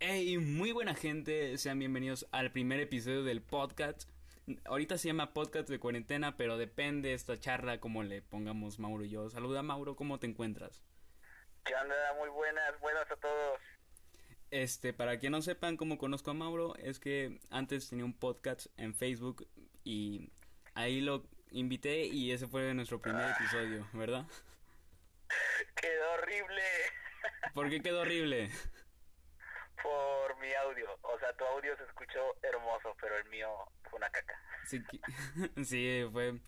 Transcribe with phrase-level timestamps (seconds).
[0.00, 4.08] Hey, muy buena gente, sean bienvenidos al primer episodio del podcast.
[4.64, 9.08] Ahorita se llama podcast de cuarentena, pero depende esta charla como le pongamos Mauro y
[9.08, 9.28] yo.
[9.28, 10.84] Saluda Mauro, ¿cómo te encuentras?
[11.64, 11.96] ¿Qué onda?
[12.16, 13.58] Muy buenas, buenas a todos.
[14.52, 18.66] Este, para quien no sepan cómo conozco a Mauro, es que antes tenía un podcast
[18.76, 19.48] en Facebook
[19.82, 20.30] y
[20.74, 24.26] ahí lo invité y ese fue nuestro primer episodio, ¿verdad?
[25.74, 26.62] Quedó horrible.
[27.52, 28.48] ¿Por qué quedó horrible?
[29.82, 30.98] Por mi audio.
[31.02, 33.48] O sea, tu audio se escuchó hermoso, pero el mío
[33.84, 34.40] fue una caca.
[34.66, 34.82] Sí,
[35.64, 36.38] sí fue,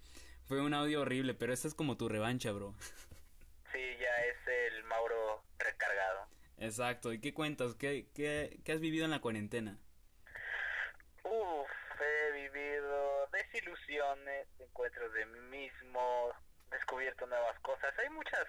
[0.47, 2.75] fue un audio horrible, pero esta es como tu revancha, bro.
[3.73, 6.27] Sí, ya es el Mauro recargado.
[6.59, 7.75] Exacto, ¿y qué cuentas?
[7.75, 9.79] ¿Qué, qué, qué has vivido en la cuarentena?
[11.25, 16.33] Uf, he vivido desilusiones, encuentros de mí mismo,
[16.71, 17.97] descubierto nuevas cosas.
[17.99, 18.47] Hay muchas,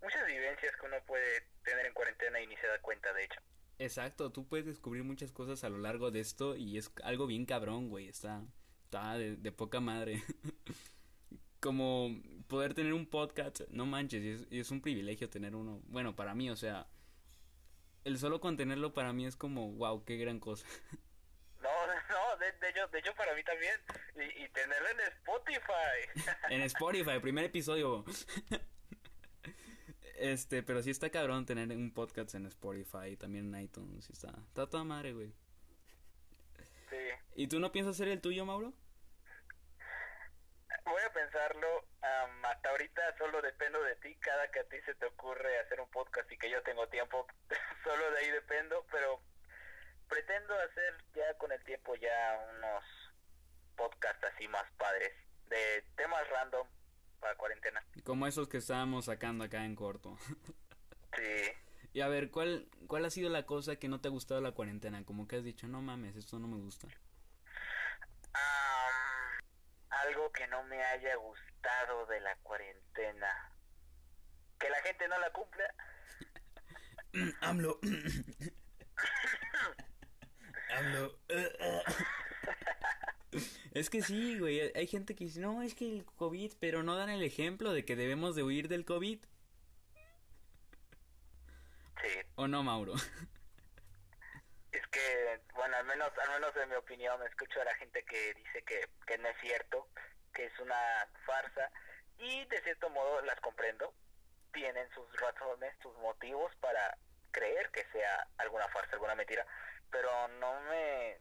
[0.00, 3.40] muchas vivencias que uno puede tener en cuarentena y ni se da cuenta, de hecho.
[3.78, 7.44] Exacto, tú puedes descubrir muchas cosas a lo largo de esto y es algo bien
[7.44, 8.42] cabrón, güey, está,
[8.84, 10.22] está de, de poca madre.
[11.60, 12.10] Como
[12.46, 15.80] poder tener un podcast, no manches, y es, y es un privilegio tener uno.
[15.86, 16.86] Bueno, para mí, o sea,
[18.04, 20.66] el solo contenerlo para mí es como, wow, qué gran cosa.
[21.64, 21.70] No,
[22.10, 23.74] no, de, de hecho, de hecho para mí también.
[24.16, 26.30] Y, y tenerlo en Spotify.
[26.50, 28.04] en Spotify, primer episodio.
[30.24, 34.06] Este, pero sí está cabrón tener un podcast en Spotify y también en iTunes.
[34.06, 35.34] sí está, está toda madre, güey.
[36.88, 36.96] sí.
[37.34, 38.72] ¿Y tú no piensas hacer el tuyo, Mauro?
[40.86, 41.84] Voy a pensarlo.
[42.00, 44.14] am, hasta ahorita solo dependo de ti.
[44.14, 47.26] Cada que a ti se te ocurre hacer un podcast y que yo tengo tiempo,
[47.84, 48.86] solo de ahí dependo.
[48.90, 49.20] Pero
[50.08, 52.84] pretendo hacer ya con el tiempo ya unos
[53.76, 55.12] podcasts así más padres.
[55.50, 56.66] De temas random
[57.24, 57.82] para cuarentena.
[58.04, 60.18] Como esos que estábamos sacando acá en corto.
[61.16, 61.52] Sí.
[61.94, 64.46] y a ver, ¿cuál, ¿cuál ha sido la cosa que no te ha gustado de
[64.46, 65.02] la cuarentena?
[65.06, 66.86] Como que has dicho, no mames, esto no me gusta.
[68.34, 69.40] Am,
[69.88, 73.52] algo que no me haya gustado de la cuarentena.
[74.58, 75.74] Que la gente no la cumpla.
[77.40, 77.78] AMLO.
[80.76, 81.18] AMLO.
[83.74, 86.96] Es que sí, güey, hay gente que dice, no, es que el COVID, pero no
[86.96, 89.18] dan el ejemplo de que debemos de huir del COVID.
[92.00, 92.08] Sí.
[92.36, 92.94] ¿O no, Mauro?
[94.70, 98.34] Es que, bueno, al menos, al menos en mi opinión, escucho a la gente que
[98.34, 99.88] dice que, que no es cierto,
[100.32, 101.70] que es una farsa,
[102.18, 103.92] y de cierto modo las comprendo.
[104.52, 106.96] Tienen sus razones, sus motivos para
[107.32, 109.44] creer que sea alguna farsa, alguna mentira,
[109.90, 111.18] pero no me,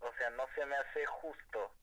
[0.00, 1.74] o sea, no se me hace justo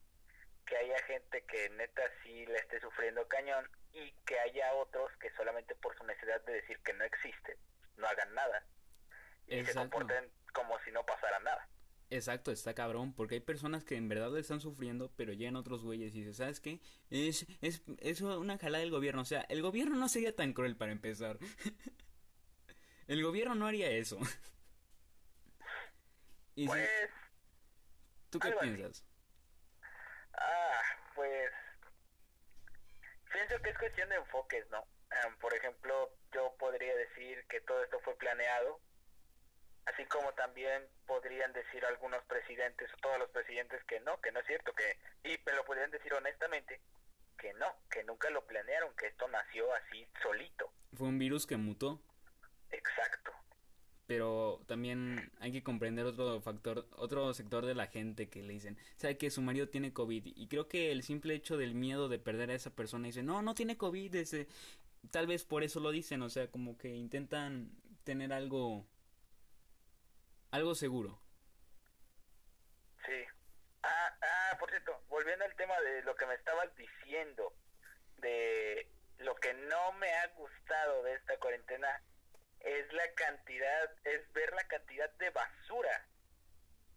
[0.65, 5.29] que haya gente que neta sí le esté sufriendo cañón y que haya otros que
[5.35, 7.57] solamente por su necesidad de decir que no existe,
[7.97, 8.63] no hagan nada
[9.47, 11.67] y se comporten como si no pasara nada.
[12.09, 15.83] Exacto, está cabrón, porque hay personas que en verdad le están sufriendo, pero llegan otros
[15.83, 16.79] güeyes y dicen, ¿sabes qué?
[17.09, 20.77] Es, es, es una jalada del gobierno, o sea, el gobierno no sería tan cruel
[20.77, 21.37] para empezar.
[23.07, 24.17] el gobierno no haría eso.
[26.55, 26.89] y si- Pues,
[28.35, 28.69] ¿Tú qué algo así.
[28.75, 29.05] piensas?
[30.33, 30.81] ah,
[31.15, 31.51] pues,
[33.31, 34.85] pienso que es cuestión de enfoques, ¿no?
[35.39, 38.81] Por ejemplo, yo podría decir que todo esto fue planeado,
[39.85, 44.41] así como también podrían decir algunos presidentes, o todos los presidentes que no, que no
[44.41, 46.81] es cierto, que, y me lo podrían decir honestamente,
[47.37, 50.69] que no, que nunca lo planearon, que esto nació así solito.
[50.93, 52.01] Fue un virus que mutó,
[52.71, 53.31] Exacto.
[54.07, 58.77] Pero también hay que comprender otro factor, otro sector de la gente que le dicen,
[58.97, 62.19] sabe que su marido tiene COVID y creo que el simple hecho del miedo de
[62.19, 64.47] perder a esa persona dice, no, no tiene COVID, ese,
[65.11, 67.71] tal vez por eso lo dicen, o sea, como que intentan
[68.03, 68.85] tener algo,
[70.51, 71.19] algo seguro.
[73.05, 73.25] Sí.
[73.83, 77.53] Ah, ah, por cierto, volviendo al tema de lo que me estabas diciendo,
[78.17, 78.87] de
[79.19, 82.01] lo que no me ha gustado de esta cuarentena,
[82.65, 86.07] es la cantidad, es ver la cantidad de basura.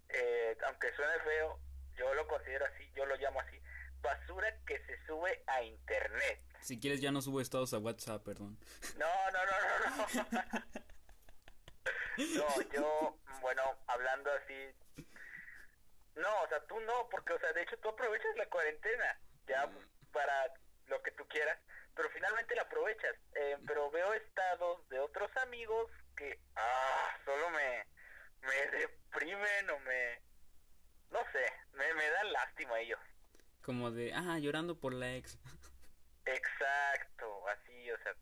[0.08, 1.60] Eh, aunque suene feo,
[1.94, 3.60] yo lo considero así, yo lo llamo así,
[4.00, 6.40] basura que se sube a internet.
[6.62, 8.58] Si quieres ya no subo estados a WhatsApp, perdón.
[8.96, 10.64] No, no, no, no, no.
[12.34, 15.04] No, yo, bueno, hablando así.
[16.16, 19.70] No, o sea, tú no, porque, o sea, de hecho tú aprovechas la cuarentena ya
[20.12, 20.52] para
[20.86, 21.58] lo que tú quieras,
[21.98, 23.16] pero finalmente la aprovechas.
[23.34, 27.84] Eh, pero veo estados de otros amigos que, ah, solo me,
[28.46, 30.20] me deprimen o me,
[31.10, 33.00] no sé, me, me dan lástima ellos.
[33.62, 35.40] Como de, ah, llorando por la ex.
[36.24, 38.14] Exacto, así, o sea,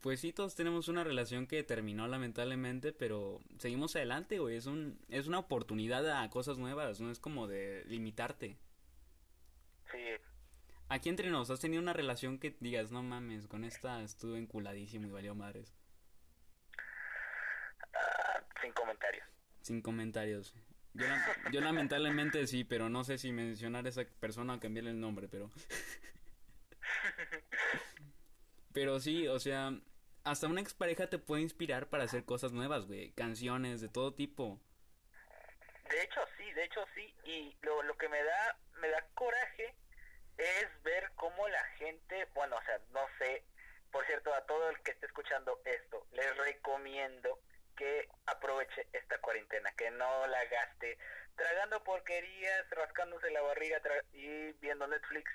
[0.00, 4.56] Pues sí, todos tenemos una relación que terminó lamentablemente, pero seguimos adelante, güey.
[4.56, 8.58] Es, un, es una oportunidad a cosas nuevas, no es como de limitarte.
[9.92, 10.16] Sí.
[10.90, 15.06] Aquí entre nos, ¿has tenido una relación que digas, no mames, con esta estuve enculadísimo
[15.06, 15.74] y valió madres?
[17.92, 19.26] Ah, sin comentarios.
[19.60, 20.54] Sin comentarios.
[20.94, 21.04] Yo,
[21.52, 25.28] yo lamentablemente sí, pero no sé si mencionar a esa persona o cambiarle el nombre,
[25.28, 25.50] pero...
[28.74, 29.72] Pero sí, o sea,
[30.22, 33.10] hasta una expareja te puede inspirar para hacer cosas nuevas, güey.
[33.12, 34.60] Canciones de todo tipo.
[35.90, 37.12] De hecho, sí, de hecho, sí.
[37.24, 39.74] Y lo, lo que me da, me da coraje
[40.38, 43.44] es ver cómo la gente, bueno, o sea, no sé,
[43.90, 47.40] por cierto, a todo el que esté escuchando esto, les recomiendo
[47.76, 50.98] que aproveche esta cuarentena, que no la gaste
[51.36, 53.80] tragando porquerías, rascándose la barriga
[54.12, 55.30] y viendo Netflix.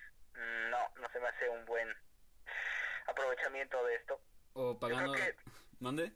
[0.70, 1.88] No, no se me hace un buen
[3.08, 4.20] aprovechamiento de esto.
[4.54, 5.14] O pagando...
[5.80, 6.14] ¿Dónde?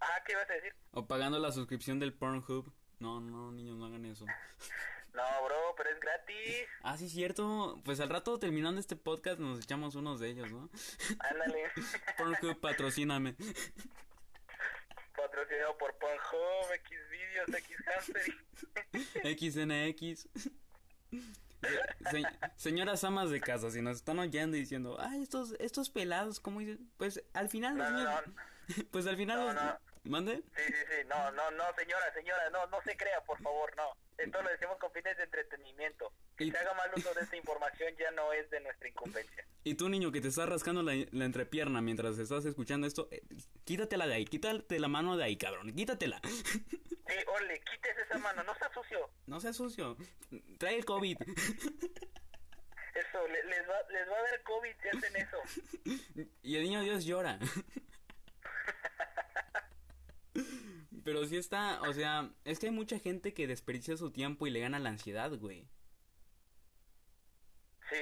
[0.00, 0.74] Ah, ¿qué ibas a decir?
[0.92, 2.72] O pagando la suscripción del Pornhub.
[2.98, 4.26] No, no, niños, no hagan eso.
[5.14, 6.66] no, bro, pero es gratis.
[6.82, 7.80] Ah, sí, cierto.
[7.84, 10.68] Pues al rato terminando este podcast nos echamos unos de ellos, ¿no?
[11.18, 11.70] Ándale.
[12.18, 13.34] Pornhub, patrocíname.
[15.16, 17.48] Patrocinado por Pornhub, Xvideos,
[19.38, 20.28] XNX.
[22.56, 26.60] señoras amas de casa, si nos están oyendo y diciendo, ay, estos, estos pelados, ¿cómo
[26.60, 26.90] dicen?
[26.96, 28.20] Pues al final no, no, no.
[28.90, 30.36] pues al final ¿Mande?
[30.36, 33.94] Sí, sí, sí, no, no, no, señora, señora, no, no se crea, por favor, no.
[34.20, 36.12] Esto lo decimos con fines de entretenimiento.
[36.36, 39.46] Si se haga mal uso de esta información ya no es de nuestra incumbencia.
[39.64, 43.22] Y tú, niño, que te estás rascando la, entrepierna mientras estás escuchando esto, eh,
[43.64, 46.20] quítatela de ahí, quítate la mano de ahí, cabrón, quítatela.
[47.10, 49.10] Sí, ole, quítese esa mano, no sea sucio.
[49.26, 49.96] No sea sucio,
[50.58, 51.16] trae el COVID.
[52.94, 56.28] Eso, les, va, les va a dar COVID si hacen eso.
[56.44, 57.40] Y el niño Dios llora.
[61.04, 64.50] Pero sí está, o sea, es que hay mucha gente que desperdicia su tiempo y
[64.50, 65.66] le gana la ansiedad, güey.
[67.88, 67.96] Sí.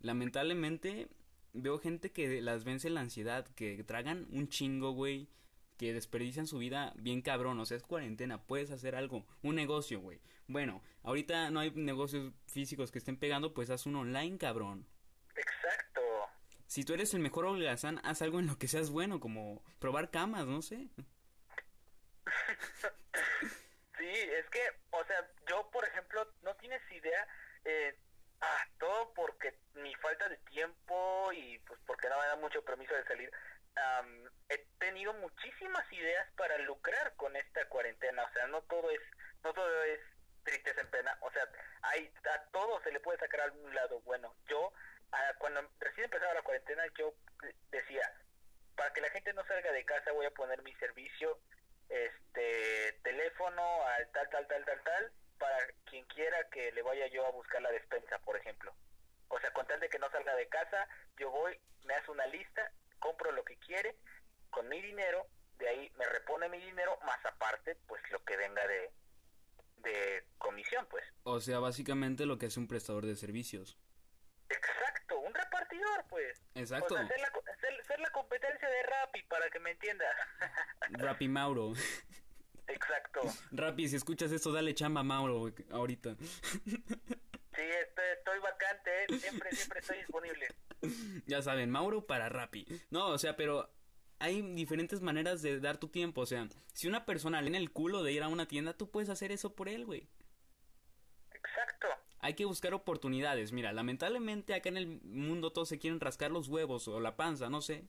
[0.00, 1.08] Lamentablemente
[1.52, 5.28] veo gente que las vence la ansiedad, que tragan un chingo, güey,
[5.76, 10.00] que desperdician su vida bien cabrón, o sea, es cuarentena, puedes hacer algo, un negocio,
[10.00, 10.20] güey.
[10.46, 14.86] Bueno, ahorita no hay negocios físicos que estén pegando, pues haz un online, cabrón.
[15.34, 16.00] Exacto.
[16.66, 20.10] Si tú eres el mejor holgazán, haz algo en lo que seas bueno, como probar
[20.10, 20.88] camas, no sé.
[23.98, 27.26] sí, es que, o sea, yo, por ejemplo, no tienes idea,
[27.64, 27.96] eh,
[28.40, 32.94] ah, todo porque mi falta de tiempo y pues porque no me da mucho permiso
[32.94, 33.30] de salir,
[34.48, 39.00] he tenido muchísimas ideas para lucrar con esta cuarentena, o sea, no todo es,
[39.44, 40.00] no todo es
[40.42, 41.46] tristeza en pena, o sea,
[41.82, 44.34] hay, a todo se le puede sacar algún lado bueno.
[44.48, 44.72] Yo,
[45.38, 47.14] cuando recién empezaba la cuarentena, yo
[47.70, 48.12] decía,
[48.74, 51.38] para que la gente no salga de casa voy a poner mi servicio
[51.88, 57.26] este teléfono al tal tal tal tal tal para quien quiera que le vaya yo
[57.26, 58.74] a buscar la despensa por ejemplo.
[59.28, 60.88] O sea con de que no salga de casa
[61.18, 63.96] yo voy me hace una lista compro lo que quiere
[64.50, 65.26] con mi dinero
[65.58, 68.90] de ahí me repone mi dinero más aparte pues lo que venga de
[69.76, 71.04] de comisión pues.
[71.22, 73.78] O sea básicamente lo que es un prestador de servicios
[74.48, 79.72] exacto un repartidor pues exacto ser, la, ser la competencia de Rappi para que me
[79.72, 80.14] entiendas
[80.90, 81.74] Rappi Mauro.
[82.68, 83.22] Exacto.
[83.50, 86.16] Rappi, si escuchas esto, dale chamba a Mauro ahorita.
[87.58, 89.18] Sí, estoy, vacante, ¿eh?
[89.18, 90.46] siempre, siempre estoy disponible.
[91.26, 92.66] Ya saben, Mauro para Rappi.
[92.90, 93.68] No, o sea, pero
[94.20, 96.20] hay diferentes maneras de dar tu tiempo.
[96.20, 98.90] O sea, si una persona le en el culo de ir a una tienda, tú
[98.90, 100.08] puedes hacer eso por él, güey.
[101.32, 101.88] Exacto.
[102.28, 103.52] Hay que buscar oportunidades.
[103.52, 107.48] Mira, lamentablemente acá en el mundo todos se quieren rascar los huevos o la panza,
[107.48, 107.88] no sé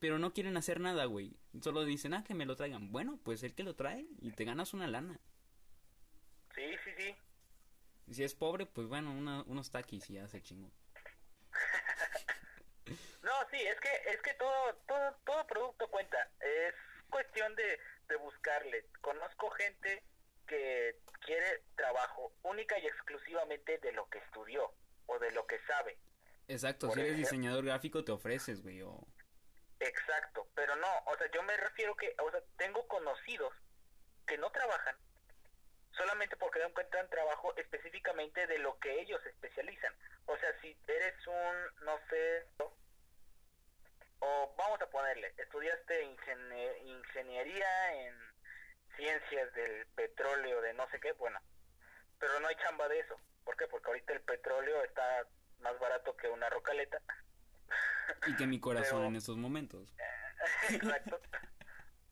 [0.00, 1.36] pero no quieren hacer nada, güey.
[1.60, 2.90] Solo dicen, ah, que me lo traigan.
[2.90, 5.20] Bueno, pues el que lo trae y te ganas una lana.
[6.54, 7.14] Sí, sí, sí.
[8.10, 10.70] si es pobre, pues bueno, unos taquis y ya se chingo.
[13.22, 16.16] no, sí, es que es que todo todo todo producto cuenta.
[16.40, 16.74] Es
[17.10, 18.86] cuestión de, de buscarle.
[19.02, 20.02] Conozco gente
[20.50, 24.74] que quiere trabajo única y exclusivamente de lo que estudió
[25.06, 25.96] o de lo que sabe.
[26.48, 29.06] Exacto, si eres diseñador gráfico te ofreces, güey, o
[29.78, 33.54] Exacto, pero no, o sea, yo me refiero que, o sea, tengo conocidos
[34.26, 34.96] que no trabajan
[35.92, 39.94] solamente porque no encuentran trabajo específicamente de lo que ellos especializan.
[40.26, 42.46] O sea, si eres un, no sé,
[44.18, 46.02] o vamos a ponerle, estudiaste
[46.84, 48.29] ingeniería en
[49.00, 51.40] ciencias del petróleo, de no sé qué, bueno,
[52.18, 53.18] pero no hay chamba de eso.
[53.44, 53.66] ¿Por qué?
[53.66, 55.26] Porque ahorita el petróleo está
[55.60, 57.00] más barato que una rocaleta.
[58.26, 59.94] Y que mi corazón en estos momentos.
[60.68, 61.20] Exacto.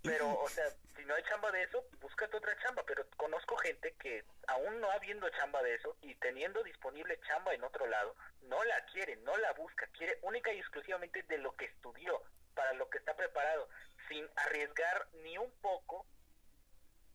[0.03, 0.65] Pero, o sea,
[0.97, 2.83] si no hay chamba de eso, búscate otra chamba.
[2.87, 7.65] Pero conozco gente que, aún no habiendo chamba de eso y teniendo disponible chamba en
[7.65, 11.67] otro lado, no la quiere, no la busca, quiere única y exclusivamente de lo que
[11.67, 12.23] estudió,
[12.55, 13.69] para lo que está preparado,
[14.09, 16.07] sin arriesgar ni un poco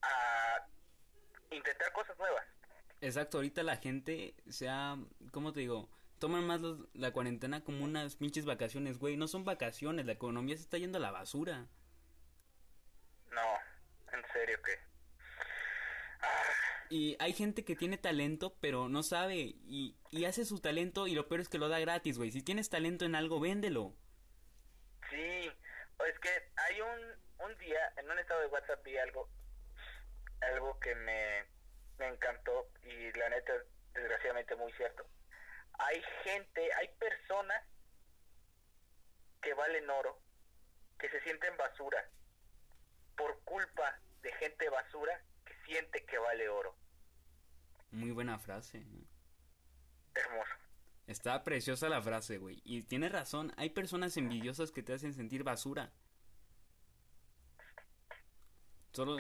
[0.04, 0.68] a
[1.52, 2.46] intentar cosas nuevas.
[3.02, 4.98] Exacto, ahorita la gente se ha,
[5.32, 5.90] ¿cómo te digo?
[6.20, 6.62] Toman más
[6.94, 9.18] la cuarentena como unas pinches vacaciones, güey.
[9.18, 11.68] No son vacaciones, la economía se está yendo a la basura.
[13.30, 13.58] No,
[14.14, 14.72] en serio que...
[16.22, 16.44] Ah.
[16.90, 19.36] Y hay gente que tiene talento, pero no sabe.
[19.36, 22.32] Y, y hace su talento y lo peor es que lo da gratis, güey.
[22.32, 23.94] Si tienes talento en algo, véndelo.
[25.10, 25.52] Sí,
[26.08, 29.28] es que hay un, un día, en un estado de WhatsApp vi algo,
[30.52, 31.46] algo que me,
[32.00, 33.54] me encantó y la neta,
[33.94, 35.06] desgraciadamente muy cierto
[35.80, 37.64] hay gente, hay personas
[39.42, 40.20] que valen oro,
[41.00, 42.10] que se sienten basura,
[43.16, 46.76] por culpa de gente basura que siente que vale oro.
[47.92, 48.86] Muy buena frase.
[50.16, 50.52] Hermoso.
[51.06, 52.62] Está preciosa la frase, güey.
[52.64, 55.92] Y tienes razón, hay personas envidiosas que te hacen sentir basura.
[58.94, 59.18] Solo...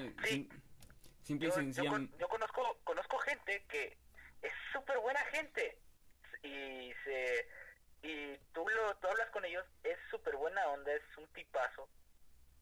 [1.23, 1.71] simple yo, y
[2.19, 3.97] yo conozco, conozco gente que
[4.41, 5.79] es súper buena gente.
[6.43, 7.47] Y se
[8.03, 11.87] y tú lo tú hablas con ellos es súper buena onda es un tipazo.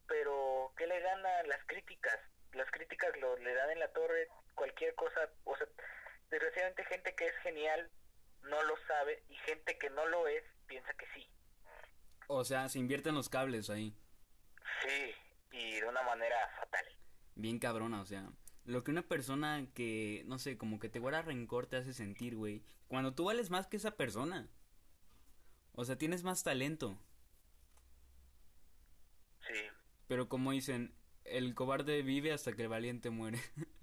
[0.07, 2.19] Pero qué le gana las críticas
[2.53, 5.67] las críticas lo le dan en la torre cualquier cosa o sea
[6.29, 7.89] desgraciadamente gente que es genial
[8.43, 11.27] no lo sabe y gente que no lo es piensa que sí.
[12.27, 13.95] O sea se invierten los cables ahí.
[14.83, 15.15] Sí
[15.51, 16.85] y de una manera fatal.
[17.35, 18.29] Bien cabrona o sea
[18.65, 22.35] lo que una persona que, no sé, como que te guarda rencor te hace sentir,
[22.35, 22.63] güey.
[22.87, 24.49] Cuando tú vales más que esa persona.
[25.73, 26.97] O sea, tienes más talento.
[29.47, 29.59] Sí.
[30.07, 33.39] Pero como dicen, el cobarde vive hasta que el valiente muere.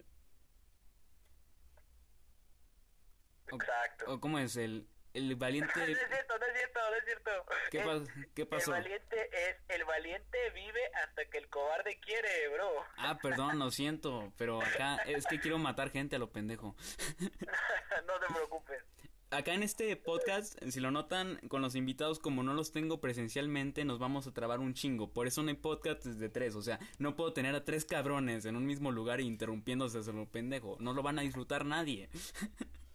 [3.49, 4.13] Exacto.
[4.13, 5.73] O, cómo es el el valiente.
[5.77, 7.31] no es cierto, no es cierto, no es cierto.
[7.71, 8.75] ¿Qué, ¿Qué pasó?
[8.75, 12.85] El valiente es el valiente vive hasta que el cobarde quiere, bro.
[12.97, 16.75] Ah, perdón, lo siento, pero acá es que quiero matar gente a lo pendejo.
[18.07, 18.83] no te preocupes.
[19.31, 23.85] Acá en este podcast, si lo notan, con los invitados, como no los tengo presencialmente,
[23.85, 25.13] nos vamos a trabar un chingo.
[25.13, 26.55] Por eso no hay podcast de tres.
[26.55, 30.25] O sea, no puedo tener a tres cabrones en un mismo lugar interrumpiéndose a lo
[30.31, 30.79] pendejo.
[30.81, 32.09] No lo van a disfrutar nadie.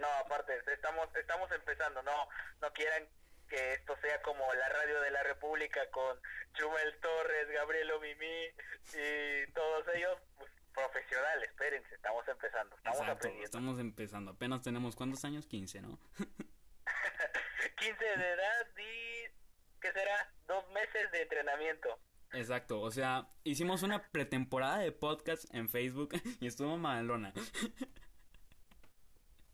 [0.00, 2.28] No, aparte, estamos, estamos empezando, no,
[2.60, 3.06] no quieran
[3.48, 6.16] que esto sea como la radio de la República con
[6.54, 8.46] Chumel Torres, Gabriel Mimi
[8.94, 15.24] y todos ellos, pues, profesionales, espérense, estamos empezando, estamos Exacto, Estamos empezando, apenas tenemos cuántos
[15.24, 15.98] años, 15, ¿no?
[17.76, 20.32] 15 de edad y, ¿qué será?
[20.46, 21.98] Dos meses de entrenamiento.
[22.32, 27.32] Exacto, o sea, hicimos una pretemporada de podcast en Facebook y estuvo malona.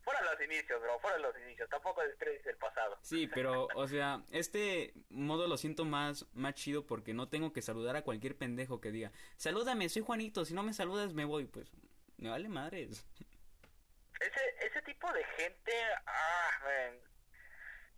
[0.07, 2.97] Fueron los inicios, bro, fueron los inicios, tampoco desprecies el pasado.
[3.01, 7.61] Sí, pero, o sea, este modo lo siento más, más chido porque no tengo que
[7.61, 11.43] saludar a cualquier pendejo que diga, salúdame, soy Juanito, si no me saludas me voy,
[11.43, 11.69] pues,
[12.15, 13.05] me vale madres.
[14.21, 15.73] Ese, ese tipo de gente,
[16.05, 16.51] ah,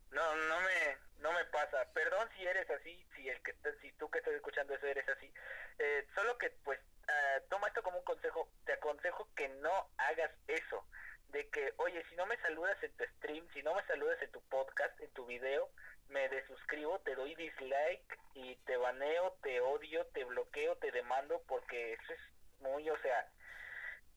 [0.09, 1.85] no, no me, no me pasa.
[1.93, 5.31] Perdón si eres así, si el que si tú que estás escuchando eso eres así.
[5.77, 8.49] Eh, solo que, pues, uh, toma esto como un consejo.
[8.65, 10.83] Te aconsejo que no hagas eso
[11.31, 14.31] de que, oye, si no me saludas en tu stream, si no me saludas en
[14.31, 15.69] tu podcast, en tu video,
[16.09, 21.93] me desuscribo, te doy dislike y te baneo, te odio, te bloqueo, te demando, porque
[21.93, 22.19] eso es
[22.61, 23.31] muy, o sea,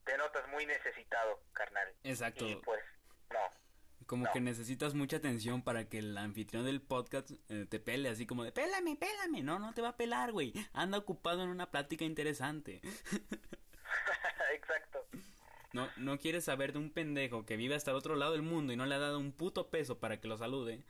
[0.04, 1.88] te notas muy necesitado, carnal.
[2.04, 2.46] Exacto.
[2.46, 2.82] Y pues,
[3.30, 3.40] no.
[4.06, 8.26] Como que necesitas mucha atención para que el anfitrión del podcast eh, te pele, así
[8.26, 9.42] como de, pélame, pélame.
[9.42, 10.52] No, no te va a pelar, güey.
[10.72, 12.80] Anda ocupado en una plática interesante.
[14.54, 15.06] Exacto.
[15.72, 18.72] No, no quieres saber de un pendejo que vive hasta el otro lado del mundo
[18.72, 20.84] y no le ha dado un puto peso para que lo salude.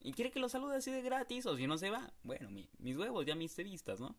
[0.00, 2.12] Y quiere que lo salude así de gratis o si no se va.
[2.22, 4.16] Bueno, mis huevos ya mis vistas, ¿no?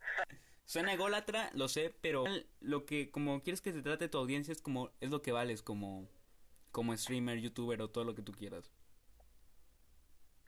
[0.66, 2.24] Suena ególatra, lo sé, pero
[2.60, 5.62] lo que como quieres que se trate tu audiencia es como es lo que vales
[5.62, 6.06] como
[6.72, 8.70] como streamer, youtuber o todo lo que tú quieras.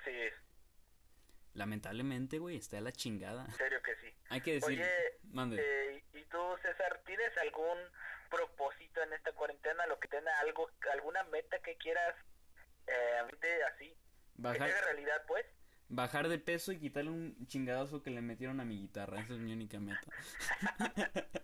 [0.04, 0.10] Sí.
[1.54, 3.46] Lamentablemente, güey, está a la chingada.
[3.46, 4.14] En serio que sí.
[4.28, 7.78] Hay que decir, Oye, eh, ¿y tú, César, tienes algún
[8.30, 12.14] propósito en esta cuarentena, lo que tenga algo, alguna meta que quieras
[12.86, 13.18] eh,
[13.74, 13.94] así,
[14.36, 15.44] bajar, que realidad pues.
[15.88, 19.40] Bajar de peso y quitarle un chingadazo que le metieron a mi guitarra, esa es
[19.40, 20.00] mi única meta.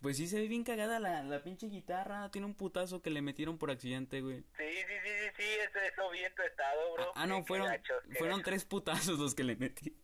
[0.00, 3.20] pues sí se ve bien cagada la, la pinche guitarra, tiene un putazo que le
[3.20, 4.40] metieron por accidente, güey.
[4.56, 7.12] Sí, sí, sí, sí, sí, eso, eso vi en tu estado, bro.
[7.14, 9.94] Ah, no, Qué fueron, gachos, fueron tres putazos los que le metí.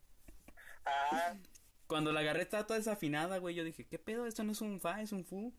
[0.84, 1.34] Ah,
[1.90, 3.56] Cuando la agarré estaba toda desafinada, güey.
[3.56, 4.24] Yo dije, ¿qué pedo?
[4.26, 5.52] Esto no es un fa, es un fu.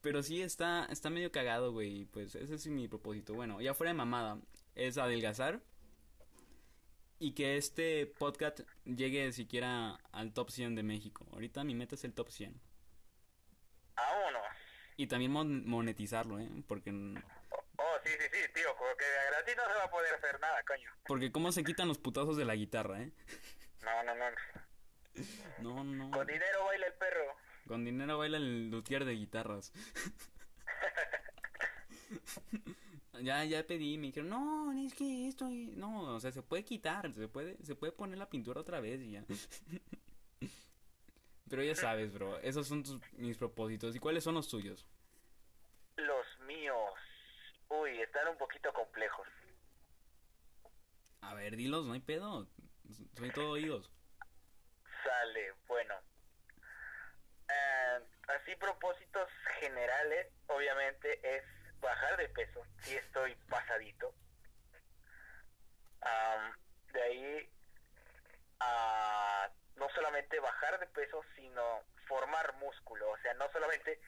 [0.00, 2.06] Pero sí está, está medio cagado, güey.
[2.06, 3.34] Pues ese es mi propósito.
[3.34, 4.40] Bueno, ya fuera de mamada,
[4.74, 5.62] es adelgazar.
[7.20, 11.28] Y que este podcast llegue siquiera al top 100 de México.
[11.32, 12.60] Ahorita mi meta es el top 100.
[13.94, 14.42] vámonos.
[14.96, 16.50] Y también mon- monetizarlo, ¿eh?
[16.66, 16.90] Porque,
[18.04, 20.90] sí, sí, sí, tío, porque a gratis no se va a poder hacer nada, coño.
[21.06, 23.12] porque cómo se quitan los putazos de la guitarra, ¿eh?
[23.82, 24.24] No, no, no.
[25.60, 26.10] No, no.
[26.10, 27.36] Con dinero baila el perro.
[27.66, 29.72] Con dinero baila el luthier de guitarras.
[33.20, 35.72] ya, ya pedí, me dijeron, no, es que esto, y-".
[35.76, 39.00] no, o sea, se puede quitar, se puede, se puede poner la pintura otra vez
[39.02, 39.24] y ya.
[41.50, 43.94] Pero ya sabes, bro, esos son tus- mis propósitos.
[43.94, 44.86] ¿Y cuáles son los tuyos?
[45.96, 46.90] Los míos.
[47.72, 49.26] Uy, están un poquito complejos.
[51.22, 52.46] A ver, dilos, no hay pedo.
[53.16, 53.90] Soy todo oídos.
[55.02, 55.94] Sale, bueno.
[57.48, 57.98] Eh,
[58.28, 59.26] así propósitos
[59.58, 61.44] generales, obviamente, es
[61.80, 62.62] bajar de peso.
[62.82, 64.14] Si estoy pasadito.
[66.02, 66.52] Am,
[66.92, 67.50] de ahí
[68.60, 73.10] a no solamente bajar de peso, sino formar músculo.
[73.12, 73.98] O sea, no solamente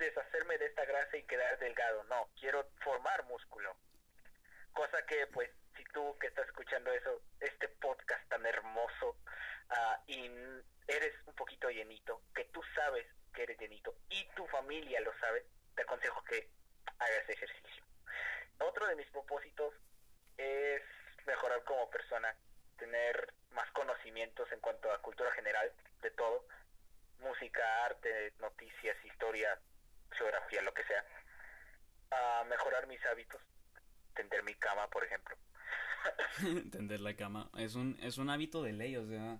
[0.00, 2.02] deshacerme de esta grasa y quedar delgado.
[2.04, 3.76] No, quiero formar músculo.
[4.72, 9.16] Cosa que, pues, si tú que estás escuchando eso, este podcast tan hermoso,
[9.70, 10.30] ah, y
[10.88, 15.44] eres un poquito llenito, que tú sabes que eres llenito y tu familia lo sabe,
[15.76, 16.48] te aconsejo que
[16.98, 17.84] hagas ejercicio.
[18.58, 19.74] Otro de mis propósitos
[20.36, 20.82] es
[21.26, 22.34] mejorar como persona,
[22.76, 26.46] tener más conocimientos en cuanto a cultura general de todo,
[27.18, 29.58] música, arte, noticias, historia,
[30.20, 31.04] geografía, lo que sea.
[32.12, 33.40] Ah, mejorar mis hábitos,
[34.14, 35.36] tender mi cama, por ejemplo.
[36.72, 37.50] Tender la cama.
[37.56, 39.38] Es un, es un hábito de ley, o sea.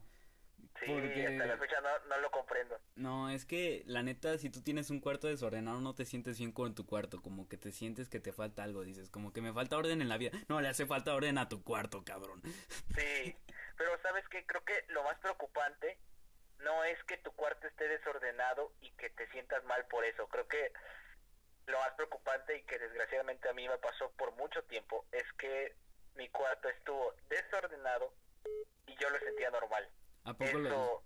[0.78, 2.78] Sí, Porque- hasta la fecha no, no lo comprendo.
[2.94, 6.52] No, es que la neta, si tú tienes un cuarto desordenado, no te sientes bien
[6.52, 9.52] con tu cuarto, como que te sientes que te falta algo, dices, como que me
[9.52, 10.30] falta orden en la vida.
[10.48, 12.40] No, le hace falta orden a tu cuarto, cabrón.
[12.94, 13.36] Sí,
[13.76, 15.98] pero sabes que creo que lo más preocupante
[16.62, 20.28] no es que tu cuarto esté desordenado y que te sientas mal por eso.
[20.28, 20.72] Creo que
[21.66, 25.74] lo más preocupante y que desgraciadamente a mí me pasó por mucho tiempo es que
[26.14, 28.12] mi cuarto estuvo desordenado
[28.86, 29.88] y yo lo sentía normal.
[30.24, 31.02] ¿A poco lo,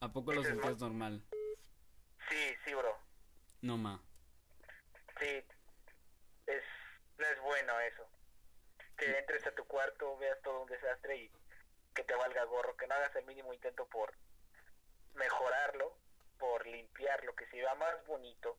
[0.00, 0.88] a poco lo sentías mal.
[0.90, 1.22] normal?
[2.28, 2.96] sí, sí, bro.
[3.62, 4.00] No, ma.
[5.18, 5.44] Sí,
[6.46, 6.62] es,
[7.18, 8.06] no es bueno eso.
[8.96, 11.30] Que entres a tu cuarto, veas todo un desastre y
[11.94, 14.14] que te valga gorro, que no hagas el mínimo intento por
[15.14, 15.98] mejorarlo,
[16.38, 18.58] por limpiarlo, que se vea más bonito.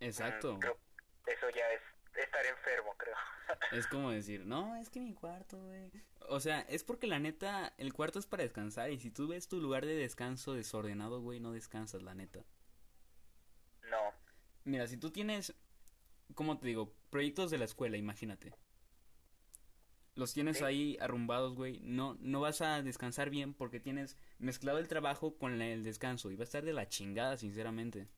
[0.00, 0.54] Exacto.
[0.54, 0.78] Mm, creo
[1.26, 1.80] eso ya es
[2.16, 3.16] estar enfermo, creo.
[3.72, 5.90] Es como decir, no, es que mi cuarto, güey.
[6.28, 9.48] O sea, es porque la neta, el cuarto es para descansar y si tú ves
[9.48, 12.44] tu lugar de descanso desordenado, güey, no descansas, la neta.
[13.90, 14.14] no,
[14.64, 15.54] Mira, si tú tienes,
[16.34, 16.94] ¿cómo te digo?
[17.10, 18.54] Proyectos de la escuela, imagínate.
[20.14, 20.64] Los tienes Sí.
[20.64, 21.80] ahí arrumbados, güey.
[21.80, 26.36] No, no vas a descansar bien porque tienes mezclado el trabajo con el descanso y
[26.36, 28.08] va a estar de la chingada, sinceramente.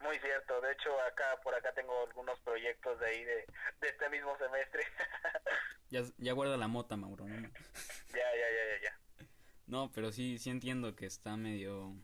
[0.00, 0.60] muy cierto.
[0.60, 3.36] De hecho, acá por acá tengo algunos proyectos de ahí de,
[3.80, 4.82] de este mismo semestre.
[5.90, 7.24] Ya, ya guarda la mota, Mauro.
[7.28, 9.26] No, ya, ya, ya, ya, ya.
[9.66, 11.94] No, pero sí, sí entiendo que está medio,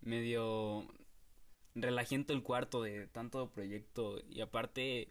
[0.00, 0.88] medio
[1.76, 5.10] relajiento el cuarto de tanto proyecto y aparte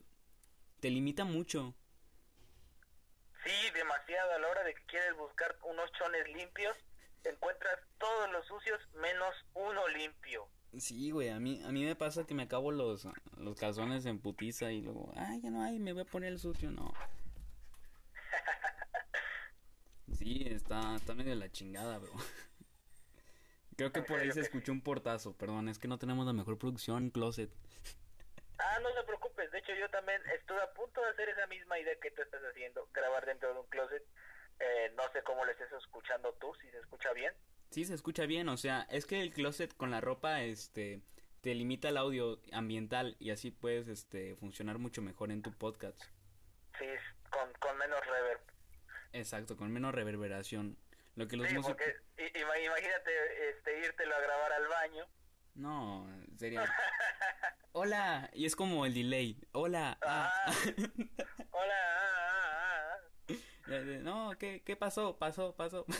[0.81, 1.75] te limita mucho.
[3.43, 4.31] Sí, demasiado.
[4.33, 6.75] A la hora de que quieres buscar unos chones limpios,
[7.23, 10.47] encuentras todos los sucios menos uno limpio.
[10.77, 14.19] Sí, güey, a mí, a mí me pasa que me acabo los, los calzones en
[14.19, 16.93] putiza y luego, ay, ya no hay, me voy a poner el sucio, no.
[20.13, 22.11] Sí, está, está medio la chingada, bro.
[23.75, 26.57] Creo que por ahí se escuchó un portazo, perdón, es que no tenemos la mejor
[26.59, 27.51] producción, closet.
[28.75, 29.51] Ah, no te preocupes.
[29.51, 32.41] De hecho, yo también estuve a punto de hacer esa misma idea que tú estás
[32.41, 34.03] haciendo, grabar dentro de un closet.
[34.59, 37.33] Eh, no sé cómo lo estés escuchando tú, si se escucha bien.
[37.69, 41.01] Sí, se escucha bien, o sea, es que el closet con la ropa, este,
[41.41, 46.01] te limita el audio ambiental y así puedes, este, funcionar mucho mejor en tu podcast.
[46.79, 46.85] Sí,
[47.29, 48.41] con, con menos reverb.
[49.11, 50.77] Exacto, con menos reverberación.
[51.15, 51.77] Lo que los Sí, músicos...
[51.77, 55.07] porque imagínate este, írtelo a grabar al baño.
[55.55, 56.65] No, sería...
[57.75, 59.41] Hola, y es como el delay.
[59.51, 59.97] Hola.
[60.03, 60.31] ah.
[60.45, 60.53] Ah,
[61.51, 63.35] hola, ah, ah,
[63.67, 63.71] ah.
[64.01, 65.17] no, ¿qué, ¿qué pasó?
[65.17, 65.85] Pasó, pasó.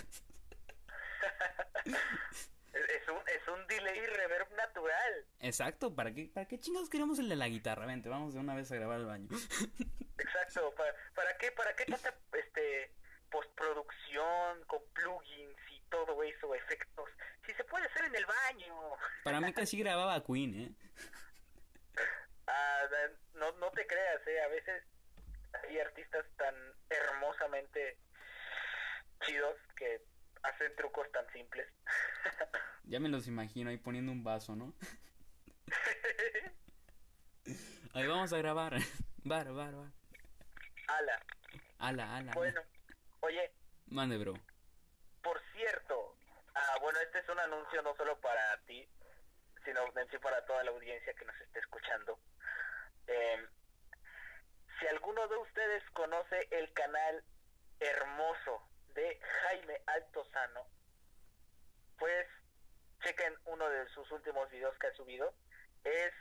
[2.74, 5.26] Es, un, es un delay reverb natural.
[5.39, 7.86] Exacto, ¿para qué, ¿para qué chingados queremos el de la guitarra?
[7.86, 9.28] Vente, vamos de una vez a grabar el baño.
[10.18, 12.96] Exacto, ¿para, para qué, para qué tanta este
[13.30, 15.58] postproducción con plugins
[15.94, 17.08] todo eso, efectos?
[17.46, 18.74] Si se puede hacer en el baño.
[19.24, 20.72] Para mí casi grababa Queen, ¿eh?
[22.48, 22.82] Ah,
[23.36, 24.42] no, no te creas, ¿eh?
[24.42, 24.84] A veces
[25.54, 26.56] hay artistas tan
[26.90, 28.00] hermosamente
[29.24, 30.02] chidos que
[30.42, 31.72] hacen trucos tan simples.
[32.86, 34.74] ya me los imagino ahí poniendo un vaso, ¿no?
[37.94, 38.78] ahí vamos a grabar.
[39.24, 39.92] Bar, bar, bar.
[40.88, 41.22] Ala.
[41.78, 42.34] Ala, ala.
[42.34, 42.62] Bueno,
[43.22, 43.52] oye.
[43.86, 44.34] Mande, bro.
[45.24, 46.16] Por cierto,
[46.54, 48.88] ah, bueno, este es un anuncio no solo para ti,
[49.64, 52.20] sino en sí para toda la audiencia que nos esté escuchando.
[53.08, 53.48] Eh,
[54.80, 57.24] si alguno de ustedes conoce el canal
[57.80, 60.68] hermoso de Jaime Altozano,
[61.98, 62.28] pues
[63.02, 65.34] chequen uno de sus últimos videos que ha subido.
[65.86, 66.14] Es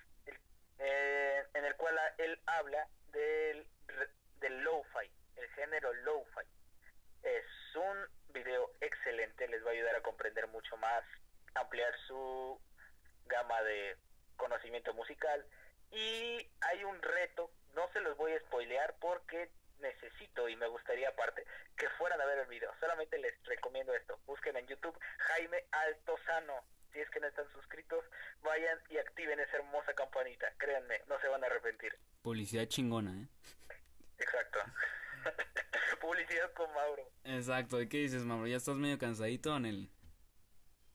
[0.78, 3.66] eh, en el cual él habla del,
[4.38, 6.46] del lo-fi, el género lo-fi.
[7.22, 8.21] Es un
[9.02, 11.02] excelente, les va a ayudar a comprender mucho más,
[11.54, 12.60] ampliar su
[13.26, 13.96] gama de
[14.36, 15.44] conocimiento musical.
[15.90, 21.08] Y hay un reto, no se los voy a spoilear porque necesito y me gustaría
[21.08, 21.44] aparte
[21.76, 22.72] que fueran a ver el video.
[22.78, 24.18] Solamente les recomiendo esto.
[24.26, 26.64] Busquen en YouTube Jaime Altozano.
[26.92, 28.04] Si es que no están suscritos,
[28.42, 30.52] vayan y activen esa hermosa campanita.
[30.58, 31.98] Créanme, no se van a arrepentir.
[32.22, 33.26] Publicidad chingona, ¿eh?
[34.18, 34.60] Exacto.
[36.00, 37.02] Publicidad con Mauro.
[37.24, 37.80] Exacto.
[37.80, 38.46] ¿Y qué dices, Mauro?
[38.46, 39.90] ¿Ya estás medio cansadito en el...?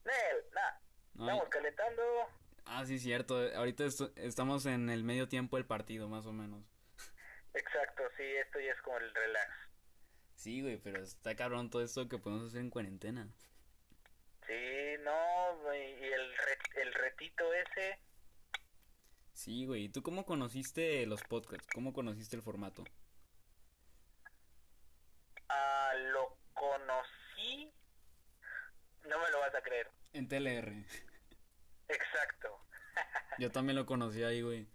[0.04, 0.80] Nel, nada.
[1.12, 2.02] Estamos calentando.
[2.64, 3.36] Ah, sí, cierto.
[3.56, 3.84] Ahorita
[4.16, 6.64] estamos en el medio tiempo del partido, más o menos.
[7.54, 9.52] Exacto, sí, esto ya es como el relax.
[10.34, 13.28] Sí, güey, pero está cabrón todo esto que podemos hacer en cuarentena.
[14.46, 16.32] Sí, no, y el,
[16.76, 17.98] el retito ese.
[19.32, 21.68] Sí, güey, ¿y tú cómo conociste los podcasts?
[21.74, 22.84] ¿Cómo conociste el formato?
[25.48, 27.72] Ah, lo conocí.
[29.04, 29.90] No me lo vas a creer.
[30.12, 30.72] En TLR.
[31.88, 32.60] Exacto.
[33.38, 34.66] Yo también lo conocí ahí, güey.